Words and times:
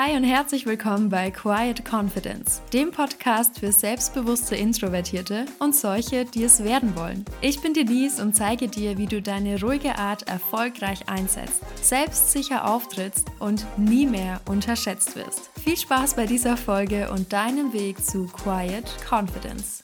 Hi 0.00 0.14
und 0.14 0.22
herzlich 0.22 0.64
willkommen 0.64 1.08
bei 1.08 1.32
Quiet 1.32 1.82
Confidence, 1.84 2.62
dem 2.72 2.92
Podcast 2.92 3.58
für 3.58 3.72
selbstbewusste 3.72 4.54
Introvertierte 4.54 5.46
und 5.58 5.74
solche, 5.74 6.24
die 6.24 6.44
es 6.44 6.62
werden 6.62 6.94
wollen. 6.94 7.24
Ich 7.40 7.60
bin 7.60 7.74
Denise 7.74 8.22
und 8.22 8.36
zeige 8.36 8.68
dir, 8.68 8.96
wie 8.96 9.06
du 9.06 9.20
deine 9.20 9.60
ruhige 9.60 9.98
Art 9.98 10.28
erfolgreich 10.28 11.08
einsetzt, 11.08 11.62
selbstsicher 11.82 12.70
auftrittst 12.70 13.26
und 13.40 13.66
nie 13.76 14.06
mehr 14.06 14.40
unterschätzt 14.48 15.16
wirst. 15.16 15.50
Viel 15.64 15.76
Spaß 15.76 16.14
bei 16.14 16.26
dieser 16.26 16.56
Folge 16.56 17.10
und 17.10 17.32
deinem 17.32 17.72
Weg 17.72 18.00
zu 18.00 18.26
Quiet 18.26 18.84
Confidence. 19.10 19.82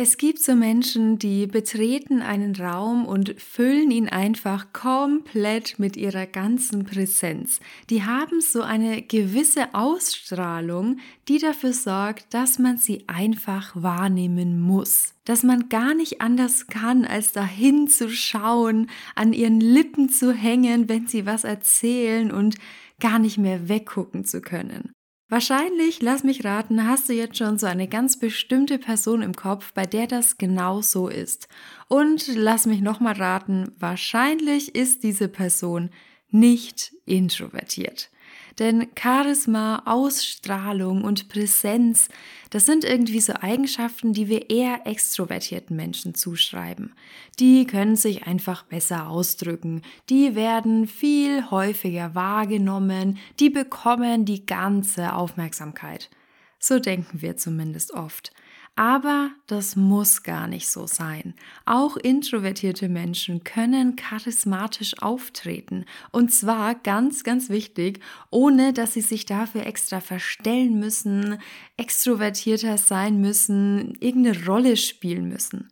Es 0.00 0.16
gibt 0.16 0.38
so 0.38 0.54
Menschen, 0.54 1.18
die 1.18 1.48
betreten 1.48 2.22
einen 2.22 2.54
Raum 2.54 3.04
und 3.04 3.34
füllen 3.36 3.90
ihn 3.90 4.08
einfach 4.08 4.72
komplett 4.72 5.80
mit 5.80 5.96
ihrer 5.96 6.24
ganzen 6.24 6.84
Präsenz. 6.84 7.58
Die 7.90 8.04
haben 8.04 8.40
so 8.40 8.62
eine 8.62 9.02
gewisse 9.02 9.74
Ausstrahlung, 9.74 10.98
die 11.26 11.38
dafür 11.38 11.72
sorgt, 11.72 12.32
dass 12.32 12.60
man 12.60 12.76
sie 12.76 13.08
einfach 13.08 13.72
wahrnehmen 13.74 14.60
muss. 14.60 15.14
Dass 15.24 15.42
man 15.42 15.68
gar 15.68 15.94
nicht 15.94 16.20
anders 16.20 16.68
kann, 16.68 17.04
als 17.04 17.32
dahin 17.32 17.88
zu 17.88 18.08
schauen, 18.08 18.88
an 19.16 19.32
ihren 19.32 19.58
Lippen 19.58 20.10
zu 20.10 20.32
hängen, 20.32 20.88
wenn 20.88 21.08
sie 21.08 21.26
was 21.26 21.42
erzählen 21.42 22.30
und 22.30 22.54
gar 23.00 23.18
nicht 23.18 23.36
mehr 23.38 23.68
weggucken 23.68 24.24
zu 24.24 24.42
können. 24.42 24.92
Wahrscheinlich, 25.30 26.00
lass 26.00 26.24
mich 26.24 26.44
raten, 26.44 26.88
hast 26.88 27.10
du 27.10 27.12
jetzt 27.12 27.36
schon 27.36 27.58
so 27.58 27.66
eine 27.66 27.86
ganz 27.86 28.18
bestimmte 28.18 28.78
Person 28.78 29.20
im 29.20 29.36
Kopf, 29.36 29.74
bei 29.74 29.84
der 29.84 30.06
das 30.06 30.38
genau 30.38 30.80
so 30.80 31.08
ist. 31.08 31.48
Und 31.86 32.26
lass 32.34 32.64
mich 32.64 32.80
nochmal 32.80 33.14
raten, 33.14 33.70
wahrscheinlich 33.78 34.74
ist 34.74 35.02
diese 35.02 35.28
Person 35.28 35.90
nicht 36.30 36.94
introvertiert. 37.04 38.10
Denn 38.58 38.88
Charisma, 38.98 39.82
Ausstrahlung 39.84 41.04
und 41.04 41.28
Präsenz, 41.28 42.08
das 42.50 42.66
sind 42.66 42.84
irgendwie 42.84 43.20
so 43.20 43.34
Eigenschaften, 43.34 44.12
die 44.12 44.28
wir 44.28 44.50
eher 44.50 44.86
extrovertierten 44.86 45.76
Menschen 45.76 46.14
zuschreiben. 46.14 46.94
Die 47.38 47.66
können 47.66 47.94
sich 47.94 48.26
einfach 48.26 48.64
besser 48.64 49.08
ausdrücken, 49.08 49.82
die 50.08 50.34
werden 50.34 50.88
viel 50.88 51.50
häufiger 51.50 52.16
wahrgenommen, 52.16 53.18
die 53.38 53.50
bekommen 53.50 54.24
die 54.24 54.44
ganze 54.44 55.14
Aufmerksamkeit. 55.14 56.10
So 56.58 56.80
denken 56.80 57.22
wir 57.22 57.36
zumindest 57.36 57.94
oft. 57.94 58.32
Aber 58.78 59.32
das 59.48 59.74
muss 59.74 60.22
gar 60.22 60.46
nicht 60.46 60.68
so 60.68 60.86
sein. 60.86 61.34
Auch 61.64 61.96
introvertierte 61.96 62.88
Menschen 62.88 63.42
können 63.42 63.96
charismatisch 63.96 65.02
auftreten. 65.02 65.84
Und 66.12 66.32
zwar 66.32 66.76
ganz, 66.76 67.24
ganz 67.24 67.50
wichtig, 67.50 67.98
ohne 68.30 68.72
dass 68.72 68.92
sie 68.94 69.00
sich 69.00 69.26
dafür 69.26 69.66
extra 69.66 69.98
verstellen 70.00 70.78
müssen, 70.78 71.38
extrovertierter 71.76 72.78
sein 72.78 73.20
müssen, 73.20 73.96
irgendeine 73.98 74.46
Rolle 74.46 74.76
spielen 74.76 75.28
müssen. 75.28 75.70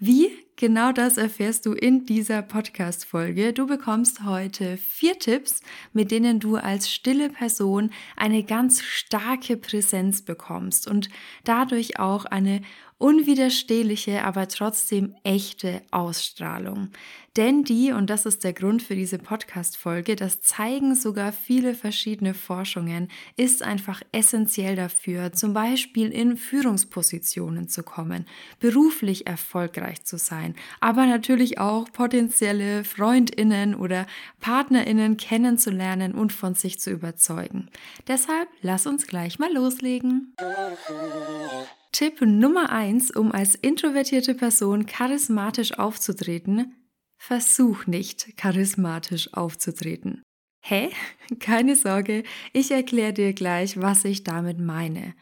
Wie? 0.00 0.30
Genau 0.60 0.92
das 0.92 1.16
erfährst 1.16 1.64
du 1.64 1.72
in 1.72 2.04
dieser 2.04 2.42
Podcast-Folge. 2.42 3.54
Du 3.54 3.66
bekommst 3.66 4.26
heute 4.26 4.76
vier 4.76 5.18
Tipps, 5.18 5.62
mit 5.94 6.10
denen 6.10 6.38
du 6.38 6.56
als 6.56 6.90
stille 6.90 7.30
Person 7.30 7.88
eine 8.14 8.44
ganz 8.44 8.82
starke 8.82 9.56
Präsenz 9.56 10.20
bekommst 10.20 10.86
und 10.86 11.08
dadurch 11.44 11.98
auch 11.98 12.26
eine 12.26 12.60
unwiderstehliche, 13.00 14.24
aber 14.24 14.46
trotzdem 14.46 15.16
echte 15.24 15.82
Ausstrahlung. 15.90 16.90
Denn 17.36 17.64
die, 17.64 17.92
und 17.92 18.10
das 18.10 18.26
ist 18.26 18.44
der 18.44 18.52
Grund 18.52 18.82
für 18.82 18.94
diese 18.94 19.18
Podcast-Folge, 19.18 20.16
das 20.16 20.42
zeigen 20.42 20.94
sogar 20.94 21.32
viele 21.32 21.74
verschiedene 21.74 22.34
Forschungen, 22.34 23.08
ist 23.36 23.62
einfach 23.62 24.02
essentiell 24.12 24.76
dafür, 24.76 25.32
zum 25.32 25.54
Beispiel 25.54 26.10
in 26.10 26.36
Führungspositionen 26.36 27.68
zu 27.68 27.84
kommen, 27.84 28.26
beruflich 28.58 29.26
erfolgreich 29.26 30.04
zu 30.04 30.18
sein, 30.18 30.54
aber 30.80 31.06
natürlich 31.06 31.58
auch 31.58 31.90
potenzielle 31.92 32.84
Freundinnen 32.84 33.74
oder 33.76 34.06
Partnerinnen 34.40 35.16
kennenzulernen 35.16 36.12
und 36.12 36.32
von 36.32 36.54
sich 36.54 36.80
zu 36.80 36.90
überzeugen. 36.90 37.70
Deshalb 38.08 38.48
lass 38.60 38.86
uns 38.86 39.06
gleich 39.06 39.38
mal 39.38 39.52
loslegen. 39.52 40.34
Tipp 41.92 42.20
Nummer 42.20 42.70
eins, 42.70 43.10
um 43.10 43.32
als 43.32 43.54
introvertierte 43.54 44.34
Person 44.34 44.86
charismatisch 44.86 45.78
aufzutreten, 45.78 46.74
versuch 47.18 47.86
nicht 47.86 48.36
charismatisch 48.36 49.34
aufzutreten. 49.34 50.22
Hä? 50.62 50.90
Keine 51.40 51.76
Sorge, 51.76 52.22
ich 52.52 52.70
erkläre 52.70 53.12
dir 53.12 53.32
gleich, 53.32 53.80
was 53.80 54.04
ich 54.04 54.24
damit 54.24 54.58
meine. 54.60 55.14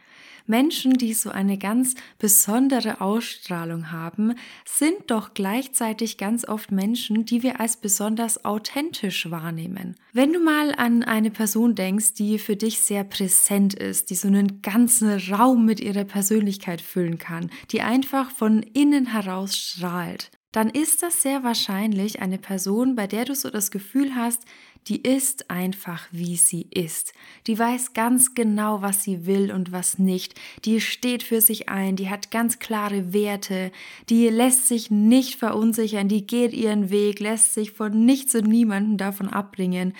Menschen, 0.48 0.94
die 0.94 1.12
so 1.12 1.30
eine 1.30 1.58
ganz 1.58 1.94
besondere 2.18 3.00
Ausstrahlung 3.00 3.92
haben, 3.92 4.34
sind 4.64 5.10
doch 5.10 5.34
gleichzeitig 5.34 6.16
ganz 6.16 6.48
oft 6.48 6.72
Menschen, 6.72 7.24
die 7.24 7.42
wir 7.42 7.60
als 7.60 7.76
besonders 7.76 8.44
authentisch 8.44 9.30
wahrnehmen. 9.30 9.96
Wenn 10.12 10.32
du 10.32 10.40
mal 10.40 10.74
an 10.74 11.02
eine 11.02 11.30
Person 11.30 11.74
denkst, 11.74 12.14
die 12.14 12.38
für 12.38 12.56
dich 12.56 12.80
sehr 12.80 13.04
präsent 13.04 13.74
ist, 13.74 14.10
die 14.10 14.14
so 14.14 14.28
einen 14.28 14.62
ganzen 14.62 15.10
Raum 15.30 15.64
mit 15.64 15.80
ihrer 15.80 16.04
Persönlichkeit 16.04 16.80
füllen 16.80 17.18
kann, 17.18 17.50
die 17.70 17.82
einfach 17.82 18.30
von 18.30 18.62
innen 18.62 19.06
heraus 19.06 19.56
strahlt, 19.56 20.30
dann 20.52 20.70
ist 20.70 21.02
das 21.02 21.22
sehr 21.22 21.44
wahrscheinlich 21.44 22.20
eine 22.20 22.38
Person, 22.38 22.94
bei 22.94 23.06
der 23.06 23.24
du 23.26 23.34
so 23.34 23.50
das 23.50 23.70
Gefühl 23.70 24.14
hast, 24.14 24.44
die 24.86 25.02
ist 25.02 25.50
einfach, 25.50 26.08
wie 26.10 26.36
sie 26.36 26.66
ist. 26.70 27.12
Die 27.46 27.58
weiß 27.58 27.92
ganz 27.92 28.34
genau, 28.34 28.80
was 28.80 29.02
sie 29.02 29.26
will 29.26 29.52
und 29.52 29.70
was 29.70 29.98
nicht. 29.98 30.34
Die 30.64 30.80
steht 30.80 31.22
für 31.22 31.42
sich 31.42 31.68
ein, 31.68 31.96
die 31.96 32.08
hat 32.08 32.30
ganz 32.30 32.58
klare 32.58 33.12
Werte, 33.12 33.70
die 34.08 34.28
lässt 34.28 34.66
sich 34.66 34.90
nicht 34.90 35.34
verunsichern, 35.34 36.08
die 36.08 36.26
geht 36.26 36.54
ihren 36.54 36.88
Weg, 36.90 37.20
lässt 37.20 37.52
sich 37.52 37.72
von 37.72 38.06
nichts 38.06 38.34
und 38.34 38.46
niemanden 38.46 38.96
davon 38.96 39.28
abbringen. 39.28 39.92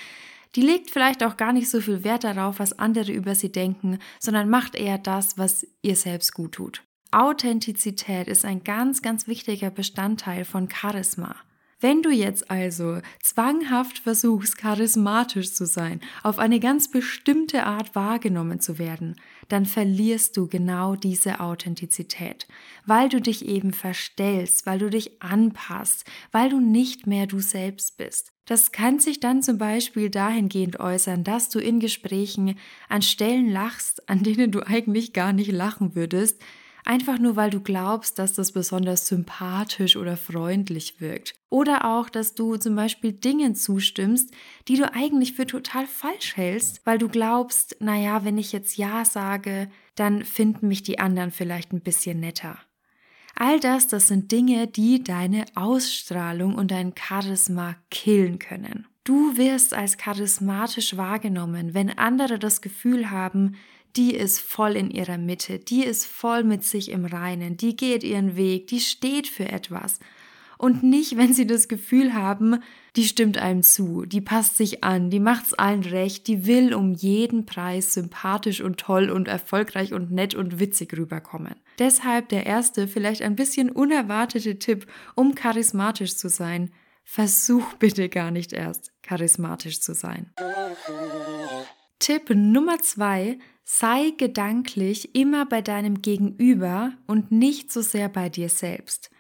Die 0.57 0.63
legt 0.63 0.91
vielleicht 0.91 1.23
auch 1.23 1.37
gar 1.37 1.53
nicht 1.53 1.69
so 1.69 1.83
viel 1.83 2.05
Wert 2.05 2.25
darauf, 2.25 2.59
was 2.59 2.79
andere 2.79 3.13
über 3.13 3.35
sie 3.35 3.53
denken, 3.53 3.99
sondern 4.19 4.49
macht 4.49 4.75
eher 4.75 4.97
das, 4.97 5.37
was 5.37 5.67
ihr 5.83 5.97
selbst 5.97 6.33
gut 6.33 6.53
tut. 6.53 6.88
Authentizität 7.11 8.29
ist 8.29 8.45
ein 8.45 8.65
ganz, 8.65 9.01
ganz 9.01 9.27
wichtiger 9.27 9.71
Bestandteil 9.71 10.45
von 10.45 10.69
Charisma. 10.69 11.37
Wenn 11.81 12.03
du 12.03 12.11
jetzt 12.11 12.51
also 12.51 12.99
zwanghaft 13.23 14.01
versuchst, 14.01 14.59
charismatisch 14.59 15.53
zu 15.53 15.65
sein, 15.65 16.01
auf 16.25 16.41
eine 16.41 16.59
ganz 16.59 16.91
bestimmte 16.91 17.65
Art 17.65 17.95
wahrgenommen 17.95 18.59
zu 18.59 18.79
werden, 18.79 19.15
dann 19.49 19.65
verlierst 19.65 20.37
du 20.37 20.49
genau 20.49 20.97
diese 20.97 21.39
Authentizität, 21.39 22.49
weil 22.85 23.09
du 23.09 23.21
dich 23.21 23.47
eben 23.47 23.73
verstellst, 23.73 24.67
weil 24.67 24.81
du 24.81 24.91
dich 24.91 25.23
anpasst, 25.23 26.05
weil 26.33 26.51
du 26.51 26.61
nicht 26.61 27.07
mehr 27.07 27.27
du 27.27 27.39
selbst 27.39 27.97
bist. 27.97 28.33
Das 28.45 28.73
kann 28.73 28.99
sich 28.99 29.21
dann 29.21 29.43
zum 29.43 29.57
Beispiel 29.57 30.11
dahingehend 30.11 30.81
äußern, 30.81 31.23
dass 31.23 31.49
du 31.49 31.61
in 31.61 31.79
Gesprächen 31.81 32.59
an 32.89 33.03
Stellen 33.03 33.49
lachst, 33.51 34.09
an 34.09 34.25
denen 34.25 34.51
du 34.51 34.67
eigentlich 34.67 35.13
gar 35.13 35.33
nicht 35.33 35.53
lachen 35.53 35.95
würdest, 35.95 36.43
einfach 36.89 37.19
nur 37.19 37.37
weil 37.37 37.51
du 37.51 37.61
glaubst, 37.61 38.19
dass 38.19 38.33
das 38.33 38.53
besonders 38.53 39.07
sympathisch 39.07 39.97
oder 39.97 40.17
freundlich 40.17 41.01
wirkt. 41.01 41.35
Oder 41.51 41.85
auch, 41.85 42.09
dass 42.09 42.35
du 42.35 42.57
zum 42.57 42.75
Beispiel 42.75 43.13
Dingen 43.13 43.55
zustimmst, 43.55 44.35
die 44.69 44.77
du 44.77 44.93
eigentlich 44.93 45.35
für 45.35 45.47
total 45.47 45.87
falsch 45.87 46.37
hältst, 46.37 46.81
weil 46.87 46.99
du 46.99 47.09
glaubst, 47.09 47.77
naja, 47.81 48.25
wenn 48.25 48.39
ich 48.39 48.53
jetzt 48.53 48.77
Ja 48.79 49.05
sage, 49.05 49.71
dann 49.97 50.25
finden 50.25 50.69
mich 50.69 50.83
die 50.83 50.99
anderen 50.99 51.31
vielleicht 51.31 51.73
ein 51.73 51.83
bisschen 51.83 52.21
netter. 52.21 52.59
All 53.35 53.61
das, 53.61 53.87
das 53.87 54.09
sind 54.09 54.33
Dinge, 54.33 54.67
die 54.67 55.05
deine 55.05 55.45
Ausstrahlung 55.55 56.55
und 56.55 56.71
dein 56.71 56.95
Charisma 56.97 57.77
killen 57.91 58.39
können. 58.39 58.87
Du 59.05 59.37
wirst 59.37 59.75
als 59.75 59.97
charismatisch 59.97 60.97
wahrgenommen, 60.97 61.73
wenn 61.73 61.97
andere 61.97 62.39
das 62.39 62.61
Gefühl 62.61 63.11
haben, 63.11 63.57
die 63.97 64.15
ist 64.15 64.41
voll 64.41 64.77
in 64.77 64.91
ihrer 64.91 65.19
Mitte, 65.19 65.59
die 65.59 65.85
ist 65.85 66.07
voll 66.07 66.45
mit 66.45 66.65
sich 66.65 66.91
im 66.91 67.05
Reinen, 67.05 67.57
die 67.57 67.77
geht 67.77 68.05
ihren 68.05 68.37
Weg, 68.37 68.69
die 68.69 68.81
steht 68.81 69.27
für 69.27 69.49
etwas. 69.49 69.99
Und 70.59 70.83
nicht, 70.83 71.17
wenn 71.17 71.33
sie 71.33 71.47
das 71.47 71.69
Gefühl 71.69 72.15
haben, 72.15 72.61
die 72.97 73.05
stimmt 73.05 73.39
einem 73.39 73.63
zu, 73.63 74.05
die 74.05 74.21
passt 74.21 74.57
sich 74.57 74.83
an, 74.83 75.09
die 75.09 75.21
macht's 75.21 75.55
allen 75.55 75.85
recht, 75.85 76.27
die 76.27 76.47
will 76.47 76.75
um 76.75 76.95
jeden 76.95 77.47
Preis 77.47 77.95
sympathisch 77.95 78.61
und 78.61 78.79
toll 78.79 79.09
und 79.09 79.29
erfolgreich 79.29 79.93
und 79.93 80.11
nett 80.11 80.35
und 80.35 80.59
witzig 80.59 80.93
rüberkommen. 80.99 81.55
Deshalb 81.79 82.29
der 82.31 82.45
erste, 82.45 82.89
vielleicht 82.89 83.23
ein 83.23 83.37
bisschen 83.37 83.71
unerwartete 83.71 84.59
Tipp, 84.59 84.87
um 85.15 85.37
charismatisch 85.37 86.17
zu 86.17 86.29
sein. 86.29 86.73
Versuch 87.05 87.75
bitte 87.75 88.09
gar 88.09 88.33
nicht 88.33 88.53
erst, 88.53 88.93
charismatisch 89.03 89.81
zu 89.81 89.95
sein. 89.95 90.33
Tipp 91.99 92.31
Nummer 92.31 92.79
zwei, 92.79 93.39
sei 93.65 94.13
gedanklich 94.17 95.15
immer 95.15 95.47
bei 95.47 95.61
deinem 95.63 96.01
Gegenüber 96.01 96.93
und 97.07 97.33
nicht 97.33 97.73
so 97.73 97.83
sehr 97.83 98.09
bei 98.09 98.29
dir 98.29 98.49
selbst. 98.49 99.11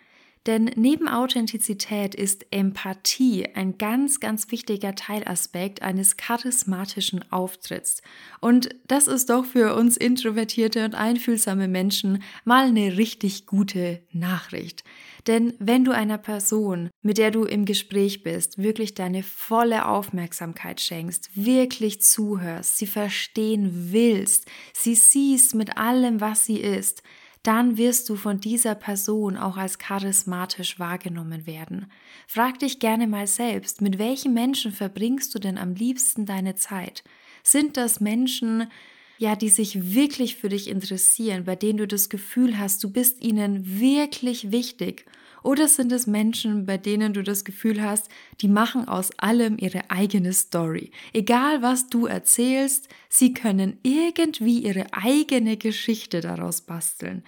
Denn 0.47 0.71
neben 0.77 1.09
Authentizität 1.09 2.15
ist 2.15 2.47
Empathie 2.51 3.47
ein 3.55 3.77
ganz, 3.79 4.21
ganz 4.21 4.51
wichtiger 4.51 4.95
Teilaspekt 4.95 5.83
eines 5.83 6.17
charismatischen 6.17 7.31
Auftritts. 7.31 8.03
Und 8.41 8.71
das 8.87 9.09
ist 9.09 9.31
doch 9.31 9.45
für 9.45 9.75
uns 9.75 9.97
introvertierte 9.97 10.85
und 10.85 10.95
einfühlsame 10.95 11.69
Menschen 11.69 12.23
mal 12.45 12.67
eine 12.67 12.97
richtig 12.97 13.47
gute 13.47 14.01
Nachricht. 14.13 14.85
Denn 15.27 15.53
wenn 15.59 15.85
du 15.85 15.93
einer 15.93 16.17
Person, 16.17 16.89
mit 17.03 17.19
der 17.19 17.31
du 17.31 17.45
im 17.45 17.67
Gespräch 17.67 18.23
bist, 18.23 18.57
wirklich 18.57 18.95
deine 18.95 19.23
volle 19.23 19.87
Aufmerksamkeit 19.87 20.81
schenkst, 20.81 21.31
wirklich 21.35 22.01
zuhörst, 22.01 22.79
sie 22.79 22.87
verstehen 22.87 23.93
willst, 23.93 24.47
sie 24.73 24.95
siehst 24.95 25.55
mit 25.55 25.77
allem, 25.77 26.21
was 26.23 26.47
sie 26.47 26.59
ist, 26.59 27.03
dann 27.49 27.79
wirst 27.79 28.11
du 28.11 28.17
von 28.17 28.41
dieser 28.41 28.75
Person 28.75 29.39
auch 29.39 29.57
als 29.57 29.79
charismatisch 29.79 30.79
wahrgenommen 30.79 31.47
werden. 31.47 31.91
Frag 32.27 32.59
dich 32.59 32.79
gerne 32.79 33.07
mal 33.07 33.27
selbst, 33.27 33.81
mit 33.81 33.99
welchen 33.99 34.35
Menschen 34.35 34.71
verbringst 34.71 35.35
du 35.35 35.39
denn 35.39 35.57
am 35.57 35.73
liebsten 35.73 36.27
deine 36.27 36.57
Zeit? 36.57 37.03
Sind 37.43 37.79
das 37.79 38.01
Menschen, 38.01 38.71
ja, 39.17 39.35
die 39.35 39.49
sich 39.49 39.95
wirklich 39.95 40.37
für 40.37 40.51
dich 40.51 40.69
interessieren, 40.69 41.47
bei 41.47 41.57
denen 41.57 41.79
du 41.79 41.87
das 41.87 42.11
Gefühl 42.11 42.59
hast, 42.59 42.85
du 42.85 42.91
bist 42.91 43.25
ihnen 43.25 43.81
wirklich 43.81 44.53
wichtig? 44.53 45.07
Oder 45.43 45.69
sind 45.69 45.93
es 45.93 46.07
Menschen, 46.07 46.67
bei 46.67 46.79
denen 46.79 47.13
du 47.13 47.23
das 47.23 47.45
Gefühl 47.45 47.83
hast, 47.83 48.09
die 48.41 48.49
machen 48.49 48.89
aus 48.89 49.11
allem 49.19 49.59
ihre 49.59 49.91
eigene 49.91 50.33
Story? 50.33 50.91
Egal 51.13 51.63
was 51.63 51.89
du 51.89 52.07
erzählst, 52.07 52.89
sie 53.09 53.35
können 53.35 53.79
irgendwie 53.83 54.61
ihre 54.61 54.87
eigene 54.93 55.57
Geschichte 55.57 56.21
daraus 56.21 56.61
basteln, 56.61 57.25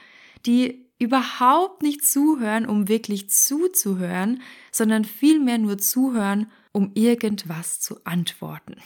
die 0.46 0.86
überhaupt 0.98 1.82
nicht 1.82 2.04
zuhören, 2.04 2.66
um 2.66 2.88
wirklich 2.88 3.30
zuzuhören, 3.30 4.42
sondern 4.70 5.04
vielmehr 5.04 5.58
nur 5.58 5.78
zuhören, 5.78 6.50
um 6.72 6.92
irgendwas 6.94 7.80
zu 7.80 8.04
antworten. 8.04 8.76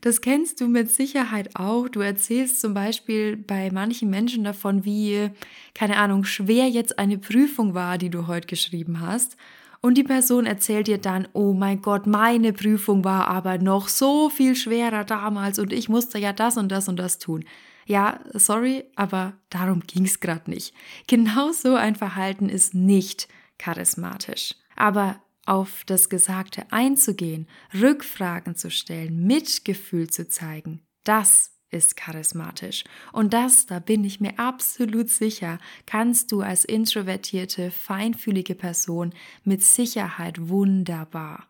Das 0.00 0.20
kennst 0.20 0.60
du 0.60 0.68
mit 0.68 0.90
Sicherheit 0.90 1.56
auch. 1.56 1.88
Du 1.88 2.00
erzählst 2.00 2.60
zum 2.60 2.72
Beispiel 2.72 3.36
bei 3.36 3.70
manchen 3.72 4.10
Menschen 4.10 4.44
davon, 4.44 4.84
wie, 4.84 5.30
keine 5.74 5.96
Ahnung, 5.96 6.24
schwer 6.24 6.68
jetzt 6.68 6.98
eine 6.98 7.18
Prüfung 7.18 7.74
war, 7.74 7.98
die 7.98 8.10
du 8.10 8.26
heute 8.26 8.46
geschrieben 8.46 9.00
hast. 9.00 9.36
Und 9.80 9.94
die 9.94 10.04
Person 10.04 10.46
erzählt 10.46 10.88
dir 10.88 10.98
dann, 10.98 11.28
oh 11.32 11.52
mein 11.52 11.82
Gott, 11.82 12.06
meine 12.06 12.52
Prüfung 12.52 13.04
war 13.04 13.28
aber 13.28 13.58
noch 13.58 13.88
so 13.88 14.28
viel 14.28 14.56
schwerer 14.56 15.04
damals 15.04 15.58
und 15.58 15.72
ich 15.72 15.88
musste 15.88 16.18
ja 16.18 16.32
das 16.32 16.56
und 16.56 16.68
das 16.70 16.88
und 16.88 16.96
das 16.96 17.18
tun. 17.18 17.44
Ja, 17.86 18.20
sorry, 18.34 18.84
aber 18.96 19.34
darum 19.50 19.80
ging's 19.86 20.20
gerade 20.20 20.50
nicht. 20.50 20.74
Genau 21.06 21.52
so 21.52 21.74
ein 21.74 21.94
Verhalten 21.94 22.48
ist 22.48 22.74
nicht 22.74 23.28
charismatisch. 23.56 24.56
Aber 24.76 25.20
auf 25.48 25.84
das 25.86 26.08
Gesagte 26.08 26.70
einzugehen, 26.70 27.48
Rückfragen 27.74 28.54
zu 28.54 28.70
stellen, 28.70 29.26
Mitgefühl 29.26 30.10
zu 30.10 30.28
zeigen, 30.28 30.82
das 31.04 31.54
ist 31.70 31.96
charismatisch. 31.96 32.84
Und 33.12 33.32
das, 33.34 33.66
da 33.66 33.78
bin 33.78 34.04
ich 34.04 34.20
mir 34.20 34.38
absolut 34.38 35.10
sicher, 35.10 35.58
kannst 35.86 36.32
du 36.32 36.40
als 36.40 36.64
introvertierte, 36.64 37.70
feinfühlige 37.70 38.54
Person 38.54 39.12
mit 39.44 39.62
Sicherheit 39.62 40.48
wunderbar. 40.48 41.48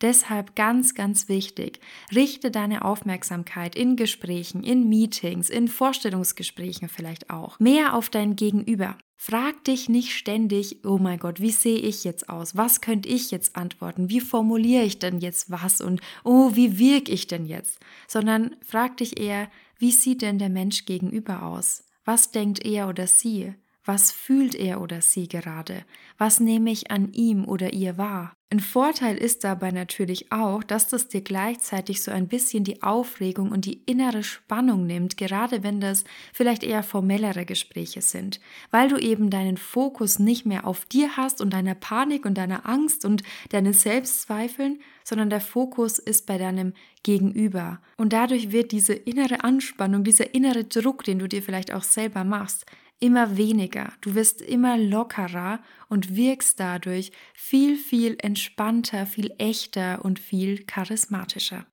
Deshalb 0.00 0.54
ganz, 0.54 0.94
ganz 0.94 1.28
wichtig, 1.28 1.80
richte 2.14 2.50
deine 2.50 2.84
Aufmerksamkeit 2.84 3.74
in 3.74 3.96
Gesprächen, 3.96 4.62
in 4.62 4.88
Meetings, 4.88 5.50
in 5.50 5.66
Vorstellungsgesprächen 5.66 6.88
vielleicht 6.88 7.30
auch, 7.30 7.58
mehr 7.58 7.94
auf 7.94 8.08
dein 8.08 8.36
Gegenüber. 8.36 8.96
Frag 9.20 9.64
dich 9.64 9.88
nicht 9.88 10.12
ständig, 10.12 10.84
oh 10.84 10.98
mein 10.98 11.18
Gott, 11.18 11.40
wie 11.40 11.50
sehe 11.50 11.78
ich 11.78 12.04
jetzt 12.04 12.28
aus? 12.28 12.56
Was 12.56 12.80
könnte 12.80 13.08
ich 13.08 13.32
jetzt 13.32 13.56
antworten? 13.56 14.10
Wie 14.10 14.20
formuliere 14.20 14.84
ich 14.84 15.00
denn 15.00 15.18
jetzt 15.18 15.50
was? 15.50 15.80
Und 15.80 16.00
oh, 16.22 16.52
wie 16.54 16.78
wirke 16.78 17.10
ich 17.10 17.26
denn 17.26 17.44
jetzt? 17.44 17.80
Sondern 18.06 18.54
frag 18.64 18.98
dich 18.98 19.18
eher, 19.18 19.50
wie 19.78 19.90
sieht 19.90 20.22
denn 20.22 20.38
der 20.38 20.48
Mensch 20.48 20.86
gegenüber 20.86 21.42
aus? 21.42 21.82
Was 22.04 22.30
denkt 22.30 22.64
er 22.64 22.88
oder 22.88 23.08
sie? 23.08 23.54
Was 23.88 24.12
fühlt 24.12 24.54
er 24.54 24.82
oder 24.82 25.00
sie 25.00 25.28
gerade? 25.28 25.82
Was 26.18 26.40
nehme 26.40 26.70
ich 26.70 26.90
an 26.90 27.10
ihm 27.14 27.46
oder 27.48 27.72
ihr 27.72 27.96
wahr? 27.96 28.34
Ein 28.50 28.60
Vorteil 28.60 29.16
ist 29.16 29.44
dabei 29.44 29.70
natürlich 29.70 30.30
auch, 30.30 30.62
dass 30.62 30.88
das 30.88 31.08
dir 31.08 31.22
gleichzeitig 31.22 32.02
so 32.02 32.10
ein 32.10 32.28
bisschen 32.28 32.64
die 32.64 32.82
Aufregung 32.82 33.50
und 33.50 33.64
die 33.64 33.82
innere 33.86 34.22
Spannung 34.22 34.86
nimmt, 34.86 35.16
gerade 35.16 35.62
wenn 35.62 35.80
das 35.80 36.04
vielleicht 36.34 36.64
eher 36.64 36.82
formellere 36.82 37.46
Gespräche 37.46 38.02
sind, 38.02 38.40
weil 38.70 38.90
du 38.90 38.98
eben 38.98 39.30
deinen 39.30 39.56
Fokus 39.56 40.18
nicht 40.18 40.44
mehr 40.44 40.66
auf 40.66 40.84
dir 40.84 41.16
hast 41.16 41.40
und 41.40 41.54
deiner 41.54 41.74
Panik 41.74 42.26
und 42.26 42.36
deiner 42.36 42.68
Angst 42.68 43.06
und 43.06 43.22
deinen 43.48 43.72
Selbstzweifeln, 43.72 44.80
sondern 45.02 45.30
der 45.30 45.40
Fokus 45.40 45.98
ist 45.98 46.26
bei 46.26 46.36
deinem 46.36 46.74
Gegenüber. 47.02 47.80
Und 47.96 48.12
dadurch 48.12 48.52
wird 48.52 48.72
diese 48.72 48.92
innere 48.92 49.44
Anspannung, 49.44 50.04
dieser 50.04 50.34
innere 50.34 50.64
Druck, 50.64 51.04
den 51.04 51.18
du 51.18 51.26
dir 51.26 51.42
vielleicht 51.42 51.72
auch 51.72 51.84
selber 51.84 52.24
machst, 52.24 52.66
immer 53.00 53.36
weniger, 53.36 53.92
du 54.00 54.14
wirst 54.14 54.42
immer 54.42 54.76
lockerer 54.76 55.60
und 55.88 56.16
wirkst 56.16 56.58
dadurch 56.58 57.12
viel, 57.34 57.76
viel 57.76 58.16
entspannter, 58.20 59.06
viel 59.06 59.32
echter 59.38 60.04
und 60.04 60.18
viel 60.18 60.64
charismatischer. 60.66 61.66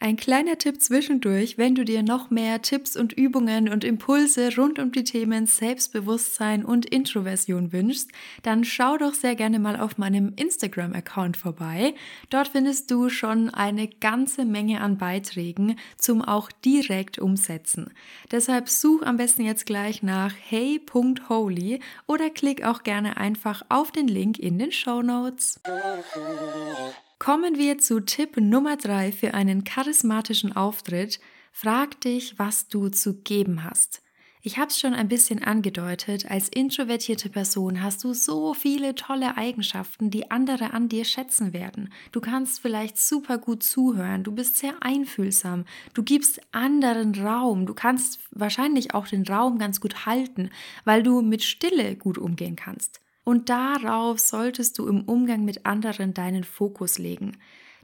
Ein 0.00 0.16
kleiner 0.16 0.58
Tipp 0.58 0.80
zwischendurch, 0.80 1.58
wenn 1.58 1.74
du 1.74 1.84
dir 1.84 2.04
noch 2.04 2.30
mehr 2.30 2.62
Tipps 2.62 2.94
und 2.94 3.12
Übungen 3.12 3.68
und 3.68 3.82
Impulse 3.82 4.54
rund 4.56 4.78
um 4.78 4.92
die 4.92 5.02
Themen 5.02 5.46
Selbstbewusstsein 5.46 6.64
und 6.64 6.86
Introversion 6.86 7.72
wünschst, 7.72 8.12
dann 8.44 8.62
schau 8.62 8.96
doch 8.96 9.12
sehr 9.12 9.34
gerne 9.34 9.58
mal 9.58 9.74
auf 9.78 9.98
meinem 9.98 10.34
Instagram-Account 10.36 11.36
vorbei. 11.36 11.94
Dort 12.30 12.46
findest 12.46 12.92
du 12.92 13.08
schon 13.08 13.50
eine 13.50 13.88
ganze 13.88 14.44
Menge 14.44 14.82
an 14.82 14.98
Beiträgen 14.98 15.74
zum 15.96 16.22
auch 16.22 16.52
direkt 16.52 17.18
umsetzen. 17.18 17.92
Deshalb 18.30 18.68
such 18.68 19.02
am 19.02 19.16
besten 19.16 19.42
jetzt 19.42 19.66
gleich 19.66 20.04
nach 20.04 20.32
hey.holy 20.48 21.80
oder 22.06 22.30
klick 22.30 22.64
auch 22.64 22.84
gerne 22.84 23.16
einfach 23.16 23.62
auf 23.68 23.90
den 23.90 24.06
Link 24.06 24.38
in 24.38 24.60
den 24.60 24.70
Show 24.70 25.02
Notes. 25.02 25.60
Kommen 27.18 27.58
wir 27.58 27.78
zu 27.78 27.98
Tipp 27.98 28.36
Nummer 28.36 28.76
drei 28.76 29.10
für 29.10 29.34
einen 29.34 29.64
charismatischen 29.64 30.54
Auftritt. 30.54 31.18
Frag 31.50 32.00
dich, 32.02 32.38
was 32.38 32.68
du 32.68 32.90
zu 32.90 33.22
geben 33.22 33.64
hast. 33.64 34.02
Ich 34.40 34.56
habe 34.56 34.68
es 34.68 34.78
schon 34.78 34.94
ein 34.94 35.08
bisschen 35.08 35.42
angedeutet, 35.42 36.30
als 36.30 36.48
introvertierte 36.48 37.28
Person 37.28 37.82
hast 37.82 38.04
du 38.04 38.14
so 38.14 38.54
viele 38.54 38.94
tolle 38.94 39.36
Eigenschaften, 39.36 40.10
die 40.10 40.30
andere 40.30 40.72
an 40.72 40.88
dir 40.88 41.04
schätzen 41.04 41.52
werden. 41.52 41.92
Du 42.12 42.20
kannst 42.20 42.60
vielleicht 42.60 42.96
super 42.96 43.36
gut 43.36 43.64
zuhören, 43.64 44.22
du 44.22 44.30
bist 44.30 44.56
sehr 44.56 44.74
einfühlsam, 44.80 45.64
du 45.94 46.04
gibst 46.04 46.40
anderen 46.52 47.16
Raum, 47.16 47.66
du 47.66 47.74
kannst 47.74 48.20
wahrscheinlich 48.30 48.94
auch 48.94 49.08
den 49.08 49.26
Raum 49.26 49.58
ganz 49.58 49.80
gut 49.80 50.06
halten, 50.06 50.50
weil 50.84 51.02
du 51.02 51.20
mit 51.20 51.42
Stille 51.42 51.96
gut 51.96 52.16
umgehen 52.16 52.54
kannst. 52.54 53.00
Und 53.28 53.50
darauf 53.50 54.20
solltest 54.20 54.78
du 54.78 54.86
im 54.88 55.02
Umgang 55.02 55.44
mit 55.44 55.66
anderen 55.66 56.14
deinen 56.14 56.44
Fokus 56.44 56.96
legen. 56.96 57.36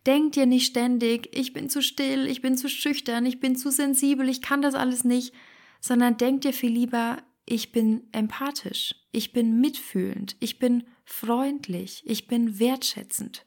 Denk 0.07 0.33
dir 0.33 0.47
nicht 0.47 0.65
ständig, 0.65 1.29
ich 1.37 1.53
bin 1.53 1.69
zu 1.69 1.83
still, 1.83 2.27
ich 2.27 2.41
bin 2.41 2.57
zu 2.57 2.71
schüchtern, 2.71 3.27
ich 3.27 3.41
bin 3.41 3.55
zu 3.55 3.71
sensibel, 3.71 4.27
ich 4.31 4.41
kann 4.41 4.63
das 4.63 4.75
alles 4.75 5.05
nicht, 5.05 5.35
sondern 5.83 6.17
denk 6.17 6.41
dir 6.41 6.55
viel 6.55 6.73
lieber, 6.73 7.19
ich 7.45 7.73
bin 7.73 8.05
empathisch, 8.13 8.95
ich 9.13 9.35
bin 9.35 9.61
mitfühlend, 9.61 10.35
ich 10.41 10.59
bin 10.59 10.85
freundlich, 11.05 12.03
ich 12.07 12.27
bin 12.27 12.59
wertschätzend. 12.59 13.45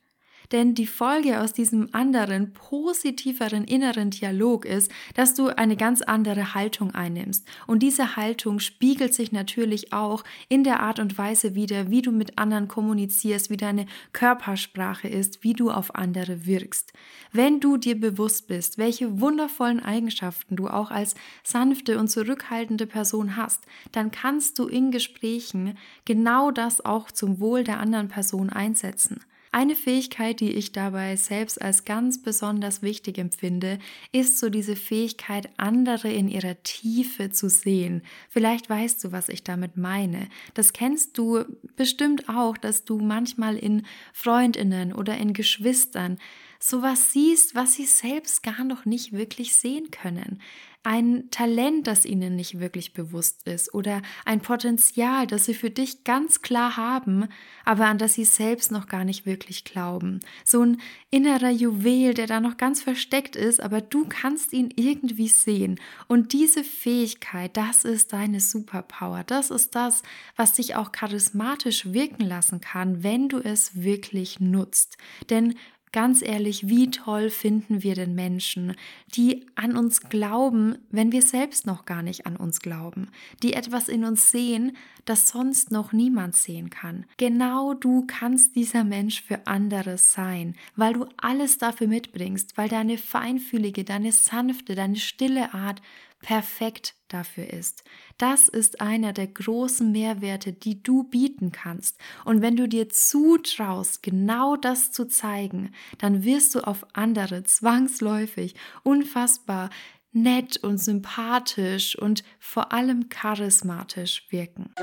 Denn 0.51 0.75
die 0.75 0.87
Folge 0.87 1.41
aus 1.41 1.53
diesem 1.53 1.89
anderen, 1.93 2.53
positiveren 2.53 3.65
inneren 3.65 4.11
Dialog 4.11 4.65
ist, 4.65 4.91
dass 5.13 5.33
du 5.33 5.47
eine 5.47 5.75
ganz 5.75 6.01
andere 6.01 6.53
Haltung 6.53 6.95
einnimmst. 6.95 7.45
Und 7.65 7.83
diese 7.83 8.15
Haltung 8.15 8.59
spiegelt 8.59 9.13
sich 9.13 9.31
natürlich 9.31 9.91
auch 9.91 10.23
in 10.47 10.63
der 10.63 10.79
Art 10.79 10.99
und 10.99 11.17
Weise 11.17 11.55
wieder, 11.55 11.89
wie 11.89 12.01
du 12.01 12.11
mit 12.11 12.37
anderen 12.37 12.67
kommunizierst, 12.67 13.49
wie 13.49 13.57
deine 13.57 13.85
Körpersprache 14.13 15.07
ist, 15.07 15.43
wie 15.43 15.53
du 15.53 15.69
auf 15.69 15.95
andere 15.95 16.45
wirkst. 16.45 16.93
Wenn 17.31 17.59
du 17.59 17.77
dir 17.77 17.99
bewusst 17.99 18.47
bist, 18.47 18.77
welche 18.77 19.19
wundervollen 19.19 19.81
Eigenschaften 19.81 20.55
du 20.55 20.67
auch 20.67 20.91
als 20.91 21.15
sanfte 21.43 21.99
und 21.99 22.07
zurückhaltende 22.07 22.87
Person 22.87 23.35
hast, 23.35 23.65
dann 23.91 24.11
kannst 24.11 24.59
du 24.59 24.67
in 24.67 24.91
Gesprächen 24.91 25.77
genau 26.05 26.51
das 26.51 26.83
auch 26.83 27.11
zum 27.11 27.39
Wohl 27.39 27.63
der 27.63 27.79
anderen 27.79 28.07
Person 28.07 28.49
einsetzen. 28.49 29.19
Eine 29.51 29.75
Fähigkeit, 29.75 30.39
die 30.39 30.51
ich 30.51 30.71
dabei 30.71 31.15
selbst 31.15 31.61
als 31.61 31.85
ganz 31.85 32.21
besonders 32.21 32.81
wichtig 32.81 33.17
empfinde, 33.17 33.79
ist 34.11 34.39
so 34.39 34.49
diese 34.49 34.75
Fähigkeit, 34.75 35.49
andere 35.57 36.11
in 36.11 36.27
ihrer 36.27 36.61
Tiefe 36.63 37.29
zu 37.29 37.49
sehen. 37.49 38.01
Vielleicht 38.29 38.69
weißt 38.69 39.03
du, 39.03 39.11
was 39.11 39.29
ich 39.29 39.43
damit 39.43 39.77
meine. 39.77 40.27
Das 40.53 40.73
kennst 40.73 41.17
du 41.17 41.45
bestimmt 41.75 42.29
auch, 42.29 42.57
dass 42.57 42.85
du 42.85 42.99
manchmal 42.99 43.57
in 43.57 43.85
Freundinnen 44.13 44.93
oder 44.93 45.17
in 45.17 45.33
Geschwistern 45.33 46.17
sowas 46.59 47.13
siehst, 47.13 47.55
was 47.55 47.75
sie 47.75 47.85
selbst 47.85 48.43
gar 48.43 48.63
noch 48.63 48.85
nicht 48.85 49.13
wirklich 49.13 49.55
sehen 49.55 49.91
können 49.91 50.41
ein 50.87 51.29
Talent, 51.31 51.85
das 51.85 52.05
ihnen 52.05 52.37
nicht 52.37 52.61
wirklich 52.61 52.93
bewusst 52.93 53.45
ist 53.45 53.73
oder 53.73 54.01
ein 54.23 54.39
Potenzial, 54.39 55.27
das 55.27 55.43
sie 55.43 55.53
für 55.53 55.69
dich 55.69 56.05
ganz 56.05 56.41
klar 56.41 56.77
haben, 56.77 57.27
aber 57.65 57.87
an 57.87 57.97
das 57.97 58.13
sie 58.13 58.23
selbst 58.23 58.71
noch 58.71 58.87
gar 58.87 59.03
nicht 59.03 59.25
wirklich 59.25 59.65
glauben. 59.65 60.21
So 60.45 60.61
ein 60.61 60.79
innerer 61.09 61.49
Juwel, 61.49 62.13
der 62.13 62.25
da 62.25 62.39
noch 62.39 62.55
ganz 62.55 62.81
versteckt 62.81 63.35
ist, 63.35 63.59
aber 63.59 63.81
du 63.81 64.05
kannst 64.07 64.53
ihn 64.53 64.69
irgendwie 64.77 65.27
sehen. 65.27 65.77
Und 66.07 66.31
diese 66.31 66.63
Fähigkeit, 66.63 67.57
das 67.57 67.83
ist 67.83 68.13
deine 68.13 68.39
Superpower. 68.39 69.25
Das 69.25 69.51
ist 69.51 69.75
das, 69.75 70.03
was 70.37 70.53
dich 70.53 70.75
auch 70.75 70.93
charismatisch 70.93 71.91
wirken 71.91 72.23
lassen 72.23 72.61
kann, 72.61 73.03
wenn 73.03 73.27
du 73.27 73.39
es 73.39 73.83
wirklich 73.83 74.39
nutzt. 74.39 74.97
Denn 75.29 75.55
Ganz 75.91 76.21
ehrlich, 76.21 76.67
wie 76.67 76.91
toll 76.91 77.29
finden 77.29 77.81
wir 77.81 77.95
den 77.95 78.13
Menschen, 78.13 78.75
die 79.15 79.45
an 79.55 79.77
uns 79.77 80.01
glauben, 80.01 80.77
wenn 80.91 81.11
wir 81.11 81.21
selbst 81.21 81.65
noch 81.65 81.85
gar 81.85 82.03
nicht 82.03 82.25
an 82.25 82.35
uns 82.35 82.59
glauben, 82.59 83.07
die 83.41 83.53
etwas 83.53 83.87
in 83.87 84.03
uns 84.03 84.29
sehen, 84.29 84.75
das 85.05 85.29
sonst 85.29 85.71
noch 85.71 85.93
niemand 85.93 86.35
sehen 86.35 86.69
kann. 86.69 87.05
Genau 87.15 87.73
du 87.73 88.05
kannst 88.05 88.55
dieser 88.55 88.83
Mensch 88.83 89.21
für 89.21 89.47
andere 89.47 89.97
sein, 89.97 90.55
weil 90.75 90.93
du 90.93 91.05
alles 91.15 91.57
dafür 91.57 91.87
mitbringst, 91.87 92.57
weil 92.57 92.67
deine 92.67 92.97
feinfühlige, 92.97 93.85
deine 93.85 94.11
sanfte, 94.11 94.75
deine 94.75 94.97
stille 94.97 95.53
Art 95.53 95.81
perfekt 96.19 96.95
dafür 97.07 97.51
ist. 97.53 97.83
Das 98.17 98.47
ist 98.47 98.81
einer 98.81 99.13
der 99.13 99.27
großen 99.27 99.91
Mehrwerte, 99.91 100.51
die 100.51 100.81
du 100.81 101.03
bieten 101.03 101.51
kannst. 101.51 101.97
Und 102.25 102.41
wenn 102.41 102.55
du 102.55 102.67
dir 102.67 102.89
zutraust, 102.89 104.03
genau 104.03 104.55
das 104.55 104.91
zu 104.91 105.07
zeigen, 105.07 105.73
dann 105.99 106.23
wirst 106.23 106.55
du 106.55 106.61
auf 106.61 106.85
andere 106.93 107.43
zwangsläufig 107.43 108.55
unfassbar 108.83 109.69
nett 110.11 110.57
und 110.57 110.79
sympathisch 110.79 111.97
und 111.97 112.23
vor 112.39 112.71
allem 112.71 113.09
charismatisch 113.09 114.25
wirken. 114.29 114.73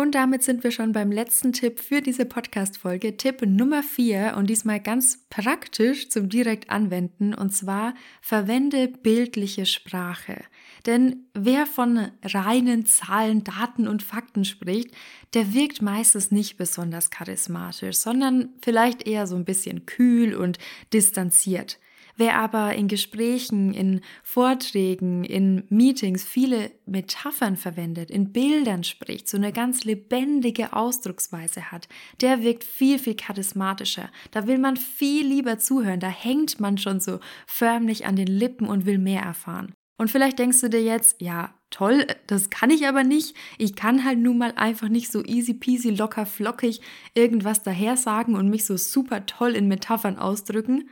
Und 0.00 0.14
damit 0.14 0.42
sind 0.42 0.64
wir 0.64 0.70
schon 0.70 0.92
beim 0.92 1.12
letzten 1.12 1.52
Tipp 1.52 1.78
für 1.78 2.00
diese 2.00 2.24
Podcast-Folge. 2.24 3.18
Tipp 3.18 3.42
Nummer 3.42 3.82
4 3.82 4.34
und 4.38 4.48
diesmal 4.48 4.80
ganz 4.80 5.26
praktisch 5.28 6.08
zum 6.08 6.30
direkt 6.30 6.70
anwenden 6.70 7.34
und 7.34 7.50
zwar 7.50 7.92
verwende 8.22 8.88
bildliche 8.88 9.66
Sprache. 9.66 10.42
Denn 10.86 11.26
wer 11.34 11.66
von 11.66 12.08
reinen 12.22 12.86
Zahlen, 12.86 13.44
Daten 13.44 13.86
und 13.86 14.02
Fakten 14.02 14.46
spricht, 14.46 14.88
der 15.34 15.52
wirkt 15.52 15.82
meistens 15.82 16.30
nicht 16.30 16.56
besonders 16.56 17.10
charismatisch, 17.10 17.96
sondern 17.96 18.48
vielleicht 18.62 19.06
eher 19.06 19.26
so 19.26 19.36
ein 19.36 19.44
bisschen 19.44 19.84
kühl 19.84 20.34
und 20.34 20.58
distanziert. 20.94 21.78
Wer 22.20 22.36
aber 22.36 22.74
in 22.74 22.86
Gesprächen, 22.86 23.72
in 23.72 24.02
Vorträgen, 24.22 25.24
in 25.24 25.64
Meetings 25.70 26.22
viele 26.22 26.70
Metaphern 26.84 27.56
verwendet, 27.56 28.10
in 28.10 28.30
Bildern 28.30 28.84
spricht, 28.84 29.26
so 29.26 29.38
eine 29.38 29.54
ganz 29.54 29.84
lebendige 29.84 30.74
Ausdrucksweise 30.74 31.72
hat, 31.72 31.88
der 32.20 32.42
wirkt 32.42 32.62
viel, 32.62 32.98
viel 32.98 33.16
charismatischer. 33.16 34.10
Da 34.32 34.46
will 34.46 34.58
man 34.58 34.76
viel 34.76 35.26
lieber 35.26 35.56
zuhören, 35.56 35.98
da 35.98 36.08
hängt 36.08 36.60
man 36.60 36.76
schon 36.76 37.00
so 37.00 37.20
förmlich 37.46 38.04
an 38.04 38.16
den 38.16 38.26
Lippen 38.26 38.68
und 38.68 38.84
will 38.84 38.98
mehr 38.98 39.22
erfahren. 39.22 39.72
Und 39.96 40.10
vielleicht 40.10 40.38
denkst 40.38 40.60
du 40.60 40.68
dir 40.68 40.82
jetzt, 40.82 41.22
ja, 41.22 41.54
toll, 41.70 42.06
das 42.26 42.50
kann 42.50 42.68
ich 42.68 42.86
aber 42.86 43.02
nicht. 43.02 43.34
Ich 43.56 43.76
kann 43.76 44.04
halt 44.04 44.18
nun 44.18 44.36
mal 44.36 44.52
einfach 44.56 44.90
nicht 44.90 45.10
so 45.10 45.24
easy 45.24 45.54
peasy, 45.54 45.88
locker 45.88 46.26
flockig 46.26 46.82
irgendwas 47.14 47.62
daher 47.62 47.96
sagen 47.96 48.34
und 48.34 48.50
mich 48.50 48.66
so 48.66 48.76
super 48.76 49.24
toll 49.24 49.56
in 49.56 49.68
Metaphern 49.68 50.18
ausdrücken. 50.18 50.90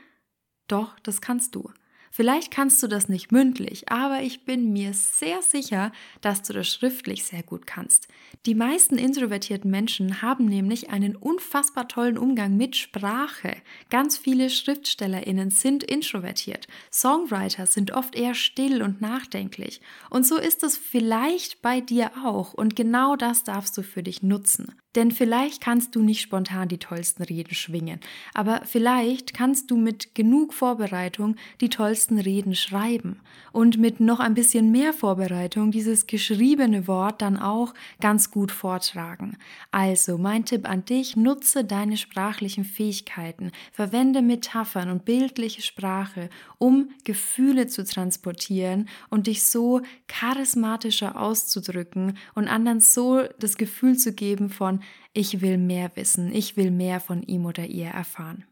Doch, 0.69 0.99
das 1.01 1.21
kannst 1.21 1.55
du. 1.55 1.71
Vielleicht 2.11 2.51
kannst 2.51 2.83
du 2.83 2.89
das 2.89 3.09
nicht 3.09 3.33
mündlich, 3.33 3.91
aber 3.91 4.23
ich 4.23 4.45
bin 4.45 4.73
mir 4.73 4.93
sehr 4.93 5.43
sicher, 5.43 5.93
dass 6.21 6.43
du 6.43 6.53
das 6.53 6.69
schriftlich 6.69 7.25
sehr 7.25 7.43
gut 7.43 7.67
kannst. 7.67 8.09
Die 8.47 8.55
meisten 8.55 8.97
introvertierten 8.97 9.71
Menschen 9.71 10.23
haben 10.23 10.47
nämlich 10.47 10.91
einen 10.91 11.17
unfassbar 11.17 11.87
tollen 11.87 12.19
Umgang 12.19 12.57
mit 12.57 12.77
Sprache. 12.77 13.57
Ganz 13.91 14.17
viele 14.17 14.51
Schriftstellerinnen 14.51 15.51
sind 15.51 15.85
introvertiert. 15.85 16.67
Songwriter 16.93 17.67
sind 17.67 17.93
oft 17.93 18.17
eher 18.17 18.35
still 18.35 18.83
und 18.83 19.01
nachdenklich. 19.01 19.81
Und 20.11 20.27
so 20.27 20.39
ist 20.39 20.63
es 20.63 20.77
vielleicht 20.77 21.63
bei 21.63 21.81
dir 21.81 22.11
auch. 22.25 22.55
Und 22.55 22.75
genau 22.75 23.17
das 23.17 23.45
darfst 23.45 23.77
du 23.77 23.83
für 23.83 24.03
dich 24.03 24.23
nutzen. 24.23 24.75
Denn 24.99 25.13
vielleicht 25.13 25.61
kannst 25.61 25.95
du 25.95 26.03
nicht 26.03 26.21
spontan 26.21 26.67
die 26.67 26.79
tollsten 26.79 27.23
Reden 27.23 27.55
schwingen, 27.55 28.01
aber 28.35 28.63
vielleicht 28.65 29.33
kannst 29.33 29.71
du 29.71 29.77
mit 29.77 30.17
genug 30.17 30.53
Vorbereitung 30.53 31.37
die 31.61 31.69
tollsten 31.69 32.19
Reden 32.19 32.57
schreiben 32.57 33.21
und 33.53 33.79
mit 33.79 34.01
noch 34.01 34.19
ein 34.19 34.35
bisschen 34.35 34.73
mehr 34.73 34.93
Vorbereitung 34.93 35.71
dieses 35.71 36.09
geschriebene 36.09 36.89
Wort 36.89 37.23
dann 37.23 37.37
auch 37.37 37.75
ganz 38.01 38.33
gut 38.33 38.51
vortragen. 38.51 39.37
Also 39.71 40.19
mein 40.19 40.45
Tipp 40.45 40.69
an 40.69 40.85
dich, 40.85 41.15
nutze 41.15 41.65
deine 41.65 41.97
sprachlichen 41.97 42.65
Fähigkeiten, 42.65 43.53
verwende 43.71 44.21
Metaphern 44.21 44.91
und 44.91 45.05
bildliche 45.05 45.63
Sprache, 45.63 46.29
um 46.59 46.91
Gefühle 47.05 47.69
zu 47.69 47.85
transportieren 47.85 48.89
und 49.11 49.29
dich 49.29 49.45
so 49.45 49.81
charismatischer 50.09 51.21
auszudrücken 51.21 52.19
und 52.35 52.49
anderen 52.49 52.81
so 52.81 53.23
das 53.39 53.57
Gefühl 53.57 53.97
zu 53.97 54.13
geben 54.13 54.51
von 54.51 54.81
ich 55.13 55.41
will 55.41 55.59
mehr 55.59 55.91
wissen, 55.95 56.33
ich 56.33 56.57
will 56.57 56.71
mehr 56.71 57.01
von 57.01 57.23
ihm 57.23 57.47
oder 57.47 57.67
ihr 57.67 57.89
erfahren. 57.89 58.45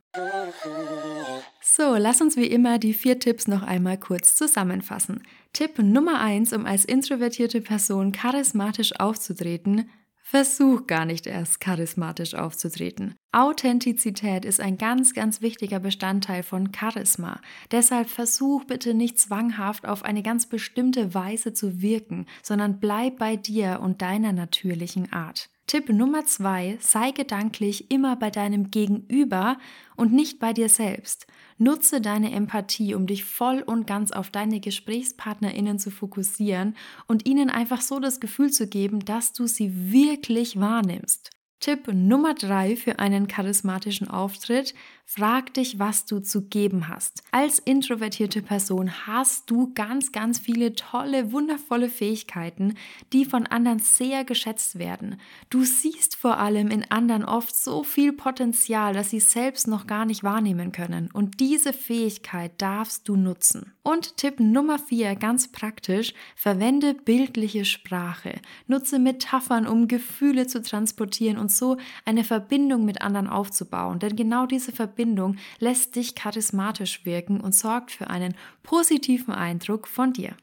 So, 1.60 1.96
lass 1.96 2.20
uns 2.20 2.36
wie 2.36 2.46
immer 2.46 2.78
die 2.78 2.94
vier 2.94 3.18
Tipps 3.18 3.46
noch 3.46 3.62
einmal 3.62 3.98
kurz 3.98 4.34
zusammenfassen. 4.34 5.22
Tipp 5.52 5.78
Nummer 5.78 6.20
eins, 6.20 6.52
um 6.52 6.64
als 6.64 6.84
introvertierte 6.84 7.60
Person 7.60 8.12
charismatisch 8.12 8.98
aufzutreten, 8.98 9.90
Versuch 10.28 10.88
gar 10.88 11.04
nicht 11.04 11.28
erst 11.28 11.60
charismatisch 11.60 12.34
aufzutreten. 12.34 13.14
Authentizität 13.30 14.44
ist 14.44 14.60
ein 14.60 14.76
ganz, 14.76 15.14
ganz 15.14 15.40
wichtiger 15.40 15.78
Bestandteil 15.78 16.42
von 16.42 16.72
Charisma. 16.74 17.40
Deshalb 17.70 18.10
versuch 18.10 18.64
bitte 18.64 18.92
nicht 18.92 19.20
zwanghaft 19.20 19.86
auf 19.86 20.04
eine 20.04 20.24
ganz 20.24 20.46
bestimmte 20.46 21.14
Weise 21.14 21.52
zu 21.52 21.80
wirken, 21.80 22.26
sondern 22.42 22.80
bleib 22.80 23.18
bei 23.18 23.36
dir 23.36 23.78
und 23.80 24.02
deiner 24.02 24.32
natürlichen 24.32 25.12
Art. 25.12 25.48
Tipp 25.66 25.88
Nummer 25.88 26.25
zwei, 26.25 26.78
sei 26.80 27.11
gedanklich 27.11 27.90
immer 27.90 28.14
bei 28.14 28.30
deinem 28.30 28.70
Gegenüber 28.70 29.58
und 29.96 30.12
nicht 30.12 30.38
bei 30.38 30.52
dir 30.52 30.68
selbst. 30.68 31.26
Nutze 31.58 32.00
deine 32.00 32.30
Empathie, 32.30 32.94
um 32.94 33.08
dich 33.08 33.25
voll 33.25 33.62
und 33.66 33.85
ganz 33.85 34.12
auf 34.12 34.30
deine 34.30 34.61
GesprächspartnerInnen 34.61 35.80
zu 35.80 35.90
fokussieren 35.90 36.76
und 37.08 37.26
ihnen 37.26 37.50
einfach 37.50 37.80
so 37.80 37.99
das 37.99 38.20
Gefühl 38.20 38.52
zu 38.52 38.68
geben, 38.68 39.04
dass 39.04 39.32
du 39.32 39.49
sie 39.49 39.92
wirklich 39.92 40.61
wahrnimmst. 40.61 41.35
Tipp 41.60 41.88
Nummer 41.88 42.34
drei 42.34 42.76
für 42.76 42.98
einen 42.98 43.28
charismatischen 43.28 44.08
Auftritt. 44.08 44.75
Frag 45.08 45.54
dich, 45.54 45.78
was 45.78 46.04
du 46.04 46.18
zu 46.18 46.48
geben 46.48 46.88
hast. 46.88 47.22
Als 47.30 47.60
introvertierte 47.60 48.42
Person 48.42 49.06
hast 49.06 49.48
du 49.50 49.72
ganz, 49.72 50.10
ganz 50.10 50.40
viele 50.40 50.75
tolle, 50.75 51.32
wundervolle 51.32 51.88
Fähigkeiten, 51.88 52.75
die 53.12 53.25
von 53.25 53.46
anderen 53.46 53.78
sehr 53.78 54.25
geschätzt 54.25 54.80
werden. 54.80 55.20
Du 55.48 55.64
siehst 55.64 56.16
vor 56.16 56.38
allem 56.38 56.68
in 56.68 56.90
anderen 56.90 57.25
oft 57.25 57.56
so 57.56 57.84
viel 57.84 58.12
Potenzial, 58.12 58.94
dass 58.94 59.10
sie 59.10 59.20
selbst 59.20 59.68
noch 59.68 59.86
gar 59.86 60.06
nicht 60.06 60.25
wahrnehmen 60.25 60.72
können. 60.72 61.08
Und 61.12 61.38
diese 61.38 61.72
Fähigkeit 61.72 62.52
darfst 62.58 63.08
du 63.08 63.16
nutzen. 63.16 63.72
Und 63.84 64.16
Tipp 64.16 64.40
Nummer 64.40 64.80
vier, 64.80 65.14
ganz 65.14 65.52
praktisch, 65.52 66.12
verwende 66.34 66.94
bildliche 66.94 67.64
Sprache. 67.64 68.40
Nutze 68.66 68.98
Metaphern, 68.98 69.68
um 69.68 69.86
Gefühle 69.86 70.48
zu 70.48 70.60
transportieren 70.60 71.38
und 71.46 71.52
so 71.52 71.76
eine 72.04 72.24
Verbindung 72.24 72.84
mit 72.84 73.02
anderen 73.02 73.28
aufzubauen. 73.28 74.00
Denn 74.00 74.16
genau 74.16 74.46
diese 74.46 74.72
Verbindung 74.72 75.36
lässt 75.60 75.94
dich 75.94 76.16
charismatisch 76.16 77.04
wirken 77.06 77.40
und 77.40 77.54
sorgt 77.54 77.92
für 77.92 78.10
einen 78.10 78.34
positiven 78.64 79.32
Eindruck 79.32 79.86
von 79.86 80.12
dir. 80.12 80.36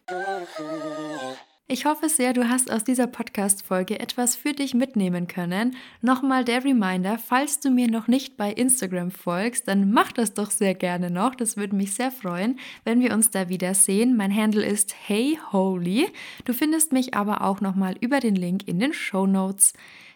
Ich 1.67 1.85
hoffe 1.85 2.07
sehr, 2.07 2.31
du 2.33 2.47
hast 2.47 2.71
aus 2.71 2.85
dieser 2.85 3.07
Podcast-Folge 3.07 3.99
etwas 3.99 4.35
für 4.37 4.53
dich 4.53 4.73
mitnehmen 4.73 5.27
können. 5.27 5.75
Nochmal 6.01 6.45
der 6.45 6.63
Reminder, 6.63 7.17
falls 7.17 7.59
du 7.59 7.69
mir 7.69 7.89
noch 7.89 8.07
nicht 8.07 8.37
bei 8.37 8.51
Instagram 8.53 9.11
folgst, 9.11 9.67
dann 9.67 9.91
mach 9.91 10.13
das 10.13 10.33
doch 10.33 10.51
sehr 10.51 10.75
gerne 10.75 11.09
noch. 11.09 11.35
Das 11.35 11.57
würde 11.57 11.75
mich 11.75 11.95
sehr 11.95 12.11
freuen, 12.11 12.59
wenn 12.85 13.01
wir 13.01 13.13
uns 13.13 13.29
da 13.29 13.49
wiedersehen. 13.49 14.15
Mein 14.15 14.33
Handle 14.33 14.65
ist 14.65 14.95
HeyHoly. 15.07 16.07
Du 16.45 16.53
findest 16.53 16.93
mich 16.93 17.13
aber 17.13 17.41
auch 17.41 17.59
nochmal 17.59 17.95
über 17.99 18.19
den 18.19 18.35
Link 18.35 18.67
in 18.67 18.79
den 18.79 18.93
Show 18.93 19.25
Notes. 19.25 19.73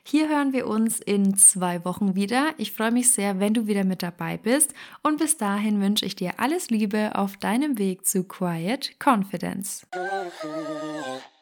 Hier 0.09 0.29
hören 0.29 0.53
wir 0.53 0.67
uns 0.67 1.01
in 1.01 1.35
zwei 1.35 1.83
Wochen 1.83 2.15
wieder. 2.15 2.53
Ich 2.55 2.71
freue 2.71 2.91
mich 2.91 3.11
sehr, 3.11 3.41
wenn 3.41 3.53
du 3.53 3.67
wieder 3.67 3.83
mit 3.83 4.01
dabei 4.01 4.37
bist. 4.37 4.73
Und 5.03 5.17
bis 5.19 5.35
dahin 5.35 5.81
wünsche 5.81 6.05
ich 6.05 6.15
dir 6.15 6.39
alles 6.39 6.69
Liebe 6.69 7.11
auf 7.15 7.35
deinem 7.35 7.77
Weg 7.77 8.05
zu 8.05 8.23
Quiet 8.23 8.95
Confidence. 9.03 9.85